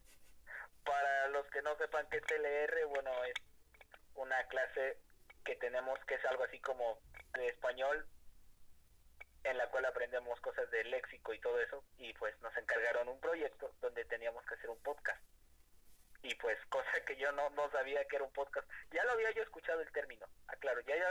[0.84, 3.34] Para los que no sepan qué es TLR, bueno, es
[4.16, 4.98] una clase
[5.46, 7.00] que tenemos que es algo así como
[7.34, 8.08] de español,
[9.44, 13.20] en la cual aprendemos cosas de léxico y todo eso, y pues nos encargaron un
[13.20, 15.22] proyecto donde teníamos que hacer un podcast.
[16.24, 18.68] Y pues cosa que yo no, no sabía que era un podcast.
[18.92, 21.08] Ya lo había yo escuchado el término, aclaro, ya, ya,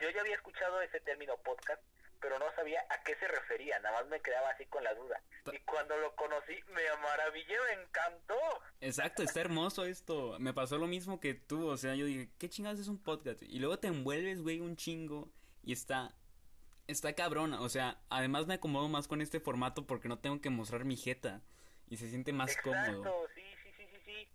[0.00, 1.82] yo ya había escuchado ese término podcast,
[2.20, 5.20] pero no sabía a qué se refería, nada más me quedaba así con la duda.
[5.52, 8.38] Y cuando lo conocí, me maravillé, me encantó.
[8.80, 10.36] Exacto, está hermoso esto.
[10.38, 13.42] Me pasó lo mismo que tú, o sea, yo dije, ¿qué chingados es un podcast?
[13.42, 15.28] Y luego te envuelves, güey, un chingo
[15.64, 16.14] y está
[16.86, 20.50] está cabrona, o sea, además me acomodo más con este formato porque no tengo que
[20.50, 21.40] mostrar mi jeta
[21.88, 23.28] y se siente más Exacto, cómodo.
[23.34, 24.28] sí, sí, sí, sí, sí.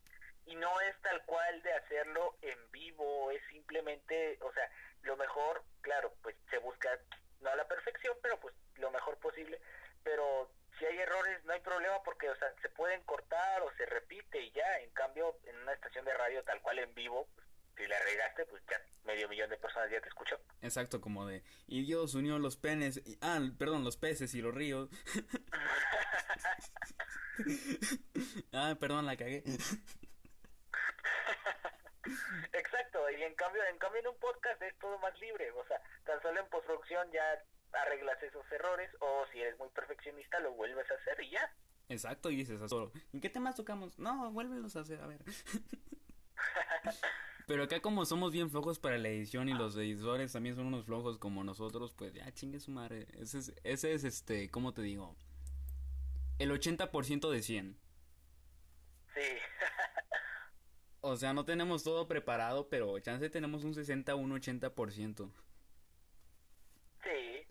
[0.47, 4.69] Y no es tal cual de hacerlo en vivo, es simplemente, o sea,
[5.03, 6.89] lo mejor, claro, pues se busca
[7.41, 9.60] no a la perfección, pero pues lo mejor posible,
[10.03, 13.86] pero si hay errores no hay problema porque o sea, se pueden cortar o se
[13.86, 17.47] repite y ya, en cambio en una estación de radio tal cual en vivo, pues,
[17.75, 20.39] si le regaste, pues ya medio millón de personas ya te escuchó.
[20.62, 24.53] Exacto, como de, y Dios unió los penes, y, ah, perdón, los peces y los
[24.53, 24.89] ríos.
[28.53, 29.43] ah, perdón, la cagué.
[32.54, 35.82] Exacto, y en cambio, en cambio en un podcast es todo más libre, o sea,
[36.06, 37.43] tan solo en postproducción ya
[37.74, 41.54] arreglas esos errores o si eres muy perfeccionista lo vuelves a hacer y ya.
[41.89, 43.98] Exacto, y dices a solo, ¿en qué temas tocamos?
[43.98, 45.22] No, vuélvelos a hacer, a ver.
[47.48, 50.86] Pero acá como somos bien flojos para la edición y los editores también son unos
[50.86, 53.08] flojos como nosotros, pues ya chingue su madre.
[53.13, 55.15] Ese es, ese es este, ¿cómo te digo?
[56.39, 57.78] El 80% de 100.
[59.13, 59.22] Sí.
[61.08, 65.32] o sea, no tenemos todo preparado, pero chance tenemos un 60 o un 80%.
[67.04, 67.48] Sí.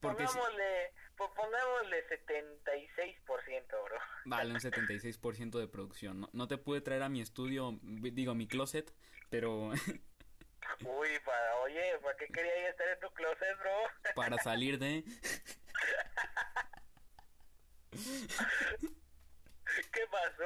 [0.00, 3.98] Porque pongámosle, pongámosle 76%, bro.
[4.24, 6.20] Vale, un 76% de producción.
[6.20, 8.94] No, no te pude traer a mi estudio, digo, mi closet,
[9.30, 9.70] pero...
[10.80, 14.12] Uy, para, oye, ¿para qué quería estar en tu closet, bro?
[14.14, 15.04] Para salir de...
[20.38, 20.44] ¿Qué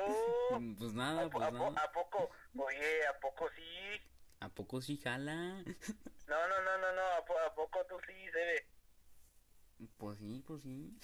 [0.51, 0.61] pasó?
[0.79, 1.83] Pues nada, pues ¿A, nada.
[1.83, 2.31] ¿A poco?
[2.57, 4.01] Oye, ¿a poco sí?
[4.41, 5.63] ¿A poco sí jala?
[6.29, 8.67] No, no, no, no, no, ¿a, a poco tú sí se ve?
[9.99, 10.99] Pues sí, pues sí.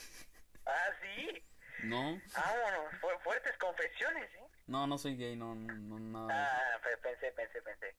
[0.64, 1.44] Ah, sí.
[1.82, 2.18] No.
[2.34, 4.46] Ah, bueno, fuertes confesiones, ¿eh?
[4.66, 6.74] No, no soy gay, no, no, nada.
[6.74, 7.94] Ah, pensé, pensé, pensé.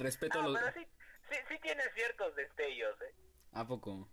[0.00, 0.58] Respeto ah, a los...
[0.58, 0.86] pero sí,
[1.30, 3.14] sí, sí tienes ciertos destellos, ¿eh?
[3.52, 4.08] ¿A poco?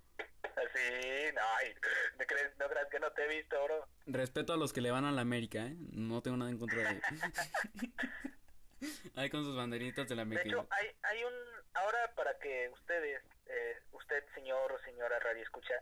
[0.73, 1.73] Sí, no, ay,
[2.17, 3.87] ¿de crees, no creas que no te he visto, bro.
[4.07, 5.75] Respeto a los que le van a la América, ¿eh?
[5.91, 7.01] No tengo nada en contra de
[9.15, 10.43] Ahí con sus banderitas de la América.
[10.43, 11.33] De hecho, hay, hay un...
[11.75, 15.75] Ahora para que ustedes, eh, usted señor o señora radio escucha,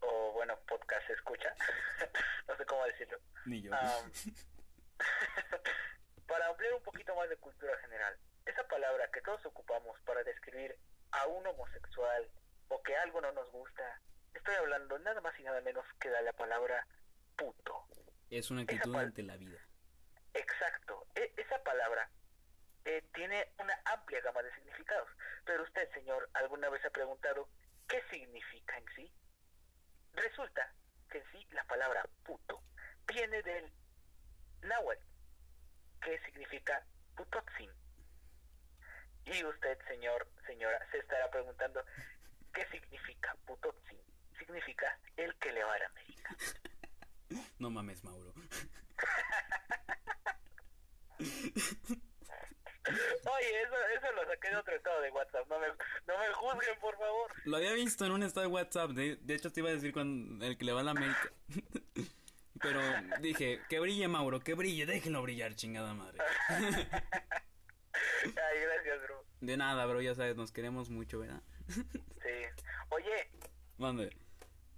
[0.00, 1.54] o bueno, podcast escucha,
[2.48, 3.18] no sé cómo decirlo.
[3.46, 3.70] Ni yo.
[6.26, 10.76] para ampliar un poquito más de cultura general, esa palabra que todos ocupamos para describir
[11.12, 12.28] a un homosexual
[12.68, 14.00] o que algo no nos gusta,
[14.32, 16.86] estoy hablando nada más y nada menos que de la palabra
[17.36, 17.86] puto.
[18.30, 19.58] Es una actitud ante la vida.
[20.34, 21.06] Exacto.
[21.14, 22.08] E esa palabra
[22.84, 25.08] eh, tiene una amplia gama de significados.
[25.44, 27.48] Pero usted, señor, alguna vez ha preguntado
[27.88, 29.12] qué significa en sí.
[30.14, 30.72] Resulta
[31.10, 32.62] que en sí la palabra puto
[33.06, 33.72] viene del
[34.62, 35.04] náhuatl,
[36.02, 36.84] que significa
[37.16, 37.70] putotzin.
[39.26, 41.84] Y usted, señor, señora, se estará preguntando
[42.54, 43.98] qué significa putotzin.
[44.38, 46.36] Significa el que le va a la América.
[47.58, 48.32] No mames, Mauro.
[52.86, 55.48] Oye, eso, eso lo saqué de otro estado de WhatsApp.
[55.48, 57.30] No me, no me juzguen, por favor.
[57.44, 58.90] Lo había visto en un estado de WhatsApp.
[58.90, 61.30] De, de hecho, te iba a decir cuando el que le va a la América.
[62.60, 62.80] Pero
[63.20, 64.86] dije, que brille, Mauro, que brille.
[64.86, 66.18] Déjenlo brillar, chingada madre.
[66.48, 69.24] Ay, gracias, bro.
[69.40, 71.42] De nada, bro, ya sabes, nos queremos mucho, ¿verdad?
[71.68, 72.64] Sí.
[72.90, 73.30] Oye,
[73.78, 74.10] Mande.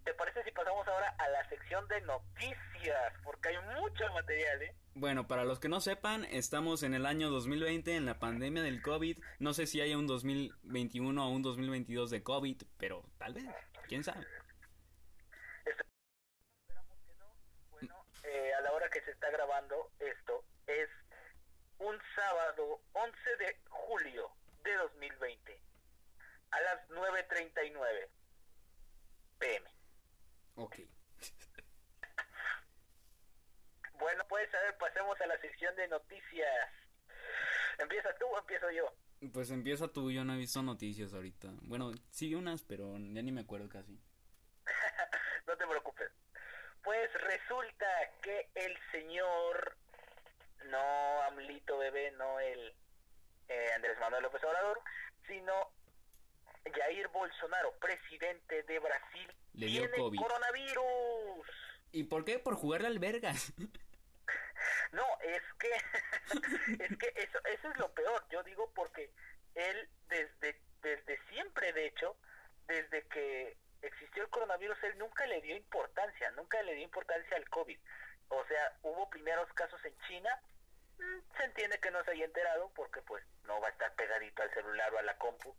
[0.06, 3.12] ¿te parece si pasamos ahora a la sección de noticias?
[3.24, 4.74] Porque hay mucho material, ¿eh?
[4.94, 8.80] Bueno, para los que no sepan, estamos en el año 2020 en la pandemia del
[8.82, 9.18] COVID.
[9.40, 13.44] No sé si haya un 2021 o un 2022 de COVID, pero tal vez,
[13.88, 14.24] quién sabe.
[15.66, 17.26] Esperamos que no.
[17.72, 20.88] Bueno, eh, a la hora que se está grabando esto, es
[21.78, 24.30] un sábado 11 de julio
[24.62, 25.65] de 2020
[26.50, 28.08] a las 9.39
[29.38, 29.70] pm.
[30.56, 30.76] Ok.
[33.98, 36.70] Bueno, pues a ver, pasemos a la sección de noticias.
[37.78, 38.92] ¿Empiezas tú o empiezo yo?
[39.32, 41.48] Pues empieza tú, yo no he visto noticias ahorita.
[41.62, 43.98] Bueno, sí unas, pero ya ni me acuerdo casi.
[45.46, 46.10] no te preocupes.
[46.82, 47.86] Pues resulta
[48.22, 49.76] que el señor,
[50.66, 52.74] no Amlito Bebé, no el
[53.48, 54.80] eh, Andrés Manuel López Obrador,
[55.26, 55.72] sino
[56.72, 60.18] Jair Bolsonaro, presidente de Brasil, Le dio tiene COVID.
[60.18, 61.46] coronavirus.
[61.92, 62.38] ¿Y por qué?
[62.38, 63.52] Por jugarle al vergas.
[64.92, 65.68] No, es que
[66.84, 68.24] es que eso eso es lo peor.
[68.30, 69.10] Yo digo porque
[69.54, 72.16] él desde desde siempre, de hecho,
[72.66, 77.48] desde que existió el coronavirus, él nunca le dio importancia, nunca le dio importancia al
[77.50, 77.78] COVID.
[78.28, 80.30] O sea, hubo primeros casos en China,
[80.98, 84.42] mm, se entiende que no se haya enterado porque pues no va a estar pegadito
[84.42, 85.54] al celular o a la compu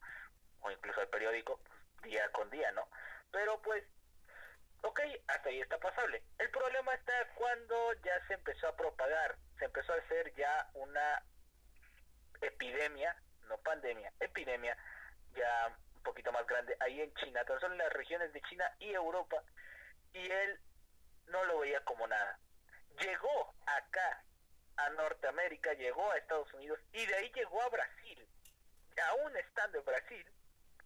[0.72, 1.60] incluso al periódico
[2.04, 2.88] día con día, ¿no?
[3.32, 3.84] Pero pues
[4.84, 6.24] Ok, hasta ahí está pasable.
[6.38, 11.24] El problema está cuando ya se empezó a propagar, se empezó a hacer ya una
[12.42, 13.16] epidemia,
[13.48, 14.78] no pandemia, epidemia,
[15.36, 18.72] ya un poquito más grande, ahí en China, tan solo en las regiones de China
[18.80, 19.44] y Europa,
[20.14, 20.60] y él
[21.28, 22.40] no lo veía como nada.
[23.00, 24.24] Llegó acá,
[24.78, 28.28] a Norteamérica, llegó a Estados Unidos, y de ahí llegó a Brasil.
[29.10, 30.32] Aún estando en Brasil,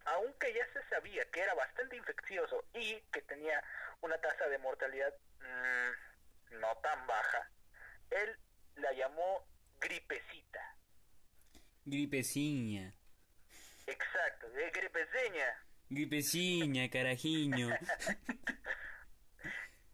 [0.04, 3.62] aunque ya se sabía que era bastante infeccioso y que tenía
[4.00, 7.50] una tasa de mortalidad mmm, no tan baja,
[8.10, 8.36] él
[8.76, 9.46] la llamó
[9.80, 10.76] gripecita.
[11.84, 12.94] Gripeciña.
[13.86, 15.64] Exacto, de gripeceña.
[15.88, 17.68] Gripeciña, carajiño.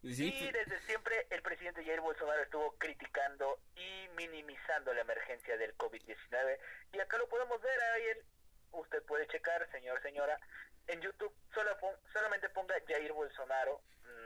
[0.01, 5.77] Sí, y desde siempre el presidente Jair Bolsonaro estuvo criticando y minimizando la emergencia del
[5.77, 6.59] COVID-19
[6.92, 8.25] y acá lo podemos ver ahí él
[8.73, 9.58] usted puede checar,
[10.03, 10.41] señor, señora,
[10.87, 13.83] en YouTube solo pon, solamente ponga Jair Bolsonaro,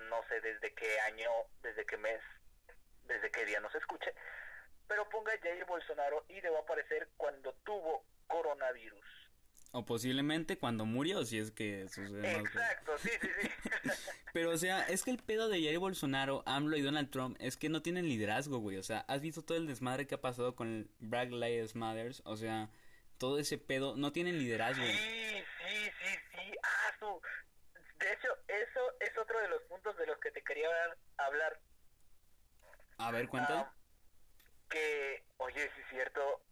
[0.09, 1.31] no sé desde qué año,
[1.63, 2.21] desde qué mes,
[3.07, 4.15] desde qué día nos escuche,
[4.89, 9.23] pero ponga Jair Bolsonaro y le va a aparecer cuando tuvo coronavirus.
[9.75, 12.41] O posiblemente cuando murió, si es que sucede.
[12.41, 13.91] Exacto, sí, sí, sí.
[14.35, 17.57] Pero, o sea, es que el pedo de Jair Bolsonaro, AMLO y Donald Trump es
[17.57, 18.77] que no tienen liderazgo, güey.
[18.77, 22.21] O sea, ¿has visto todo el desmadre que ha pasado con el Black Lives Matters?
[22.27, 22.69] O sea,
[23.17, 24.85] todo ese pedo, no tienen liderazgo.
[24.85, 26.53] Sí, sí, sí, sí.
[26.63, 27.21] Ah, su...
[27.99, 30.69] De hecho, eso es otro de los puntos de los que te quería
[31.19, 31.61] hablar.
[32.99, 33.61] A ver, cuenta.
[33.61, 33.75] Ah,
[34.69, 36.43] que, oye, sí es cierto.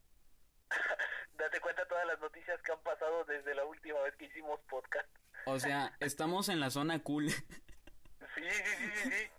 [1.34, 5.08] Date cuenta todas las noticias que han pasado desde la última vez que hicimos podcast.
[5.46, 7.30] O sea, estamos en la zona cool.
[8.34, 9.30] sí, sí, sí, sí, sí.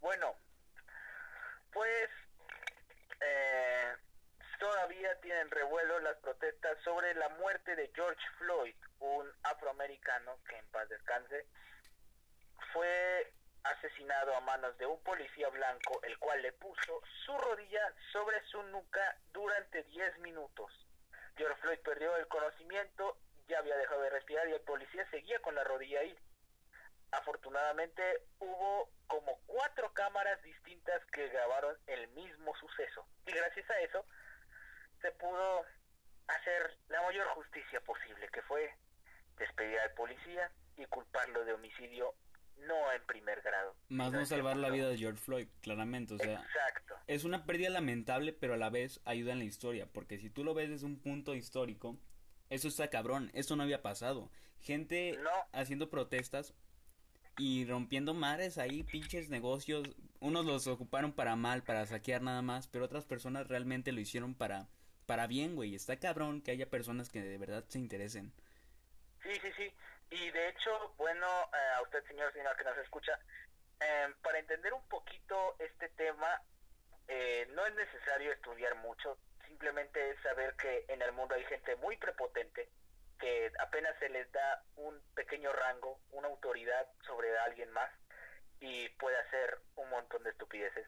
[0.00, 0.34] Bueno,
[1.72, 2.10] pues
[3.20, 3.96] eh,
[4.58, 10.66] todavía tienen revuelo las protestas sobre la muerte de George Floyd, un afroamericano que en
[10.68, 11.46] paz descanse,
[12.72, 13.32] fue
[13.64, 18.62] asesinado a manos de un policía blanco, el cual le puso su rodilla sobre su
[18.64, 20.72] nuca durante 10 minutos.
[21.36, 23.16] George Floyd perdió el conocimiento,
[23.48, 26.18] ya había dejado de respirar y el policía seguía con la rodilla ahí.
[27.12, 28.02] Afortunadamente
[28.38, 34.04] hubo como cuatro cámaras distintas que grabaron el mismo suceso y gracias a eso
[35.02, 35.62] se pudo
[36.26, 38.70] hacer la mayor justicia posible, que fue
[39.38, 42.14] despedir al policía y culparlo de homicidio
[42.58, 43.74] no en primer grado.
[43.88, 46.96] Más no salvar la vida de George Floyd, claramente, o sea, Exacto.
[47.06, 50.42] es una pérdida lamentable, pero a la vez ayuda en la historia, porque si tú
[50.42, 51.96] lo ves desde un punto histórico,
[52.50, 54.30] eso está cabrón, eso no había pasado.
[54.60, 55.30] Gente No.
[55.52, 56.52] haciendo protestas
[57.36, 62.66] y rompiendo mares ahí, pinches negocios, unos los ocuparon para mal, para saquear nada más,
[62.66, 64.66] pero otras personas realmente lo hicieron para
[65.08, 65.74] para bien, güey.
[65.74, 68.30] Está cabrón que haya personas que de verdad se interesen.
[69.22, 69.72] Sí, sí, sí.
[70.10, 73.18] Y de hecho, bueno, eh, a usted, señor, señora que nos escucha,
[73.80, 76.42] eh, para entender un poquito este tema,
[77.08, 79.16] eh, no es necesario estudiar mucho,
[79.46, 82.68] simplemente es saber que en el mundo hay gente muy prepotente,
[83.18, 87.90] que apenas se les da un pequeño rango, una autoridad sobre alguien más,
[88.60, 90.86] y puede hacer un montón de estupideces.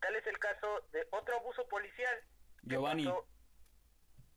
[0.00, 2.20] Tal es el caso de otro abuso policial.
[2.68, 3.04] Giovanni.
[3.04, 3.26] pasó-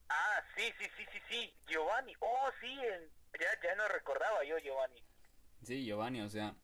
[0.10, 2.14] Ah, sí, sí, sí, sí, sí, Giovanni.
[2.20, 5.02] Oh, sí, el- ya, ya no recordaba yo, Giovanni.
[5.64, 6.56] Sí, Giovanni, o sea,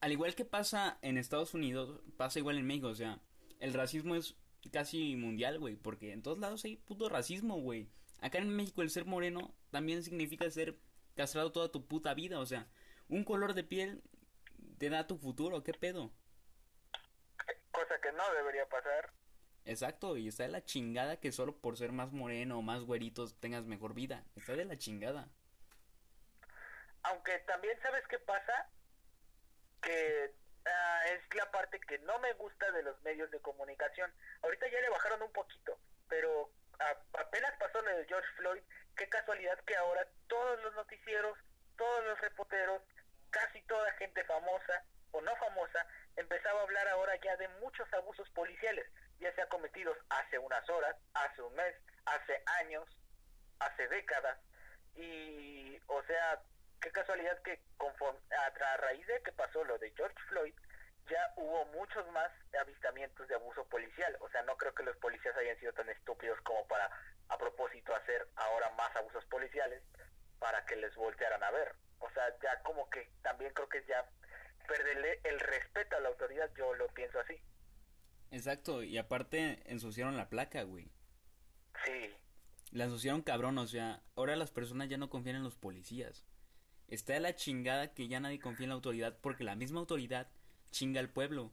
[0.00, 3.20] al igual que pasa en Estados Unidos, pasa igual en México, o sea,
[3.60, 4.36] el racismo es
[4.72, 7.88] casi mundial, güey, porque en todos lados hay puto racismo, güey.
[8.20, 10.78] Acá en México el ser moreno también significa ser
[11.14, 12.66] castrado toda tu puta vida, o sea,
[13.08, 14.02] un color de piel
[14.78, 16.12] te da tu futuro, ¿qué pedo?
[17.70, 19.12] Cosa que no debería pasar.
[19.66, 23.38] Exacto, y está de la chingada que solo por ser más moreno o más güeritos
[23.40, 24.24] tengas mejor vida.
[24.36, 25.28] Está de la chingada.
[27.02, 28.68] Aunque también, ¿sabes qué pasa?
[29.82, 30.32] Que
[30.66, 34.12] ah, es la parte que no me gusta de los medios de comunicación.
[34.42, 38.62] Ahorita ya le bajaron un poquito, pero a- apenas pasó lo de George Floyd.
[38.96, 41.36] Qué casualidad que ahora todos los noticieros,
[41.76, 42.82] todos los reporteros,
[43.30, 48.28] casi toda gente famosa o no famosa, empezaba a hablar ahora ya de muchos abusos
[48.30, 48.86] policiales,
[49.20, 51.74] ya sea cometidos hace unas horas, hace un mes,
[52.04, 52.84] hace años,
[53.58, 54.38] hace décadas.
[54.94, 56.42] Y, o sea,
[56.80, 60.54] qué casualidad que conforme, a, a raíz de que pasó lo de George Floyd,
[61.08, 64.16] ya hubo muchos más avistamientos de abuso policial.
[64.20, 66.90] O sea, no creo que los policías hayan sido tan estúpidos como para
[67.28, 69.82] a propósito hacer ahora más abusos policiales
[70.38, 71.74] para que les voltearan a ver.
[72.00, 74.04] O sea, ya como que también creo que ya
[74.66, 77.40] perderle el respeto a la autoridad, yo lo pienso así.
[78.36, 80.90] Exacto, y aparte ensuciaron la placa, güey.
[81.84, 82.14] Sí,
[82.70, 86.24] La ensuciaron cabrón, o sea, ahora las personas ya no confían en los policías.
[86.88, 90.28] Está de la chingada que ya nadie confía en la autoridad porque la misma autoridad
[90.70, 91.52] chinga al pueblo.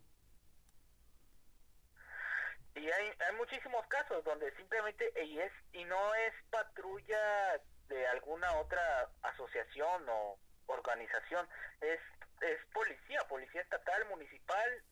[2.75, 8.51] y hay, hay muchísimos casos donde simplemente y es y no es patrulla de alguna
[8.57, 11.47] otra asociación o organización
[11.81, 11.99] es
[12.41, 14.83] es policía policía estatal municipal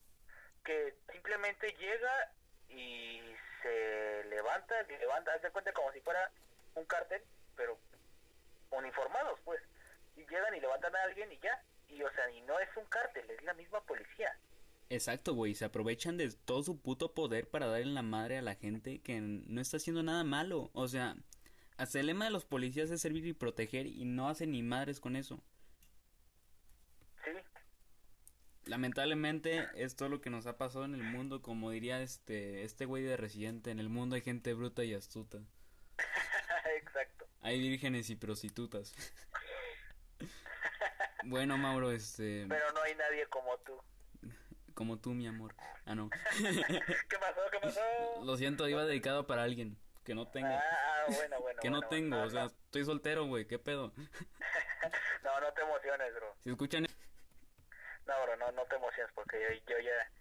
[0.64, 2.32] que simplemente llega
[2.70, 3.22] y
[3.62, 6.32] se levanta se levanta haz de cuenta como si fuera
[6.76, 7.22] un cártel
[7.56, 7.78] pero
[8.72, 9.62] uniformados pues
[10.16, 12.86] y llegan y levantan a alguien y ya y o sea y no es un
[12.86, 14.36] cártel es la misma policía
[14.92, 18.56] Exacto, güey, se aprovechan de todo su puto poder para darle la madre a la
[18.56, 20.70] gente que no está haciendo nada malo.
[20.74, 21.16] O sea,
[21.78, 25.00] hasta el lema de los policías es servir y proteger y no hacen ni madres
[25.00, 25.42] con eso.
[27.24, 27.32] sí
[28.72, 32.86] Lamentablemente es todo lo que nos ha pasado en el mundo, como diría este este
[32.86, 35.40] güey de Residente, en el mundo hay gente bruta y astuta.
[36.78, 38.96] exacto Hay vírgenes y prostitutas.
[41.26, 43.74] bueno, Mauro, este pero no hay nadie como tú
[44.74, 45.54] como tú, mi amor.
[45.86, 46.10] Ah, no.
[46.40, 47.42] ¿Qué pasó?
[47.52, 47.82] ¿Qué pasó?
[48.24, 50.48] Lo siento, iba dedicado para alguien que no tengo.
[50.48, 51.60] Ah, bueno, bueno.
[51.62, 52.26] que no tengo, bueno.
[52.26, 53.92] o sea, estoy soltero, güey, ¿qué pedo?
[55.24, 56.36] No, no te emociones, bro.
[56.40, 56.88] Si escuchan
[58.12, 60.12] No, bro, no, no te emociones porque yo, yo ya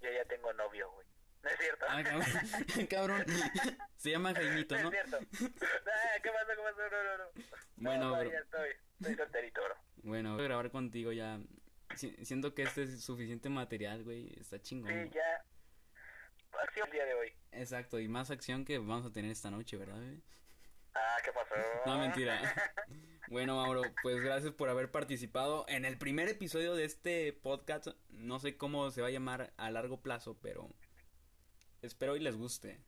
[0.00, 1.06] yo ya tengo novio, güey.
[1.42, 1.86] No es cierto.
[1.88, 3.24] Ah, cabrón, cabrón.
[3.96, 4.88] Se llama Jaimito, no ¿no?
[4.90, 5.18] es cierto.
[5.86, 6.48] Ah, ¿Qué pasó?
[6.48, 6.90] ¿Qué pasó?
[6.90, 7.24] No, no, no.
[7.76, 8.30] Bueno, no, no, bro.
[8.32, 8.70] ya estoy.
[9.00, 9.74] Estoy solterito, bro.
[10.02, 11.38] Bueno, voy a grabar contigo ya.
[11.94, 14.32] Si- siento que este es suficiente material, güey.
[14.40, 14.90] Está chingón.
[14.92, 15.44] Sí, ya.
[16.62, 17.34] Acción el día de hoy.
[17.52, 20.22] Exacto, y más acción que vamos a tener esta noche, ¿verdad, güey?
[20.94, 21.54] Ah, ¿qué pasó?
[21.84, 22.40] No, mentira.
[23.28, 27.88] Bueno, Mauro, pues gracias por haber participado en el primer episodio de este podcast.
[28.10, 30.68] No sé cómo se va a llamar a largo plazo, pero
[31.82, 32.80] espero y les guste.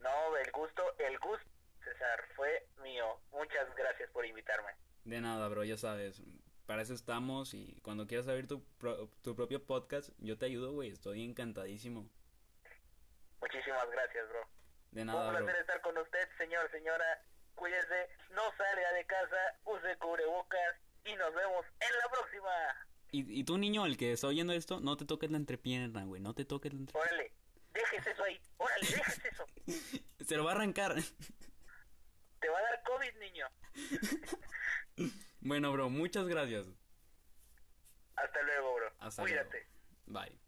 [0.00, 1.46] No, el gusto, el gusto,
[1.82, 3.18] César, fue mío.
[3.32, 4.72] Muchas gracias por invitarme.
[5.04, 6.22] De nada, bro, ya sabes.
[6.66, 8.62] para eso estamos y cuando quieras abrir tu,
[9.22, 12.10] tu propio podcast, yo te ayudo, güey, estoy encantadísimo.
[13.40, 14.40] Muchísimas gracias, bro.
[14.90, 17.22] De nada, Un placer estar con usted, señor, señora.
[17.54, 22.50] Cuídese, no salga de casa, use cubrebocas y nos vemos en la próxima.
[23.12, 26.20] Y, y tú, niño, el que está oyendo esto, no te toques la entrepierna, güey,
[26.20, 27.10] no te toques la entrepierna.
[27.10, 27.32] Órale,
[27.72, 29.46] déjese eso ahí, órale, déjese eso.
[30.26, 30.94] Se lo va a arrancar.
[32.40, 33.46] Te va a dar COVID, niño.
[35.40, 36.66] bueno, bro, muchas gracias.
[38.16, 38.92] Hasta luego, bro.
[39.00, 39.66] Hasta Cuídate.
[40.06, 40.20] Luego.
[40.20, 40.43] Bye.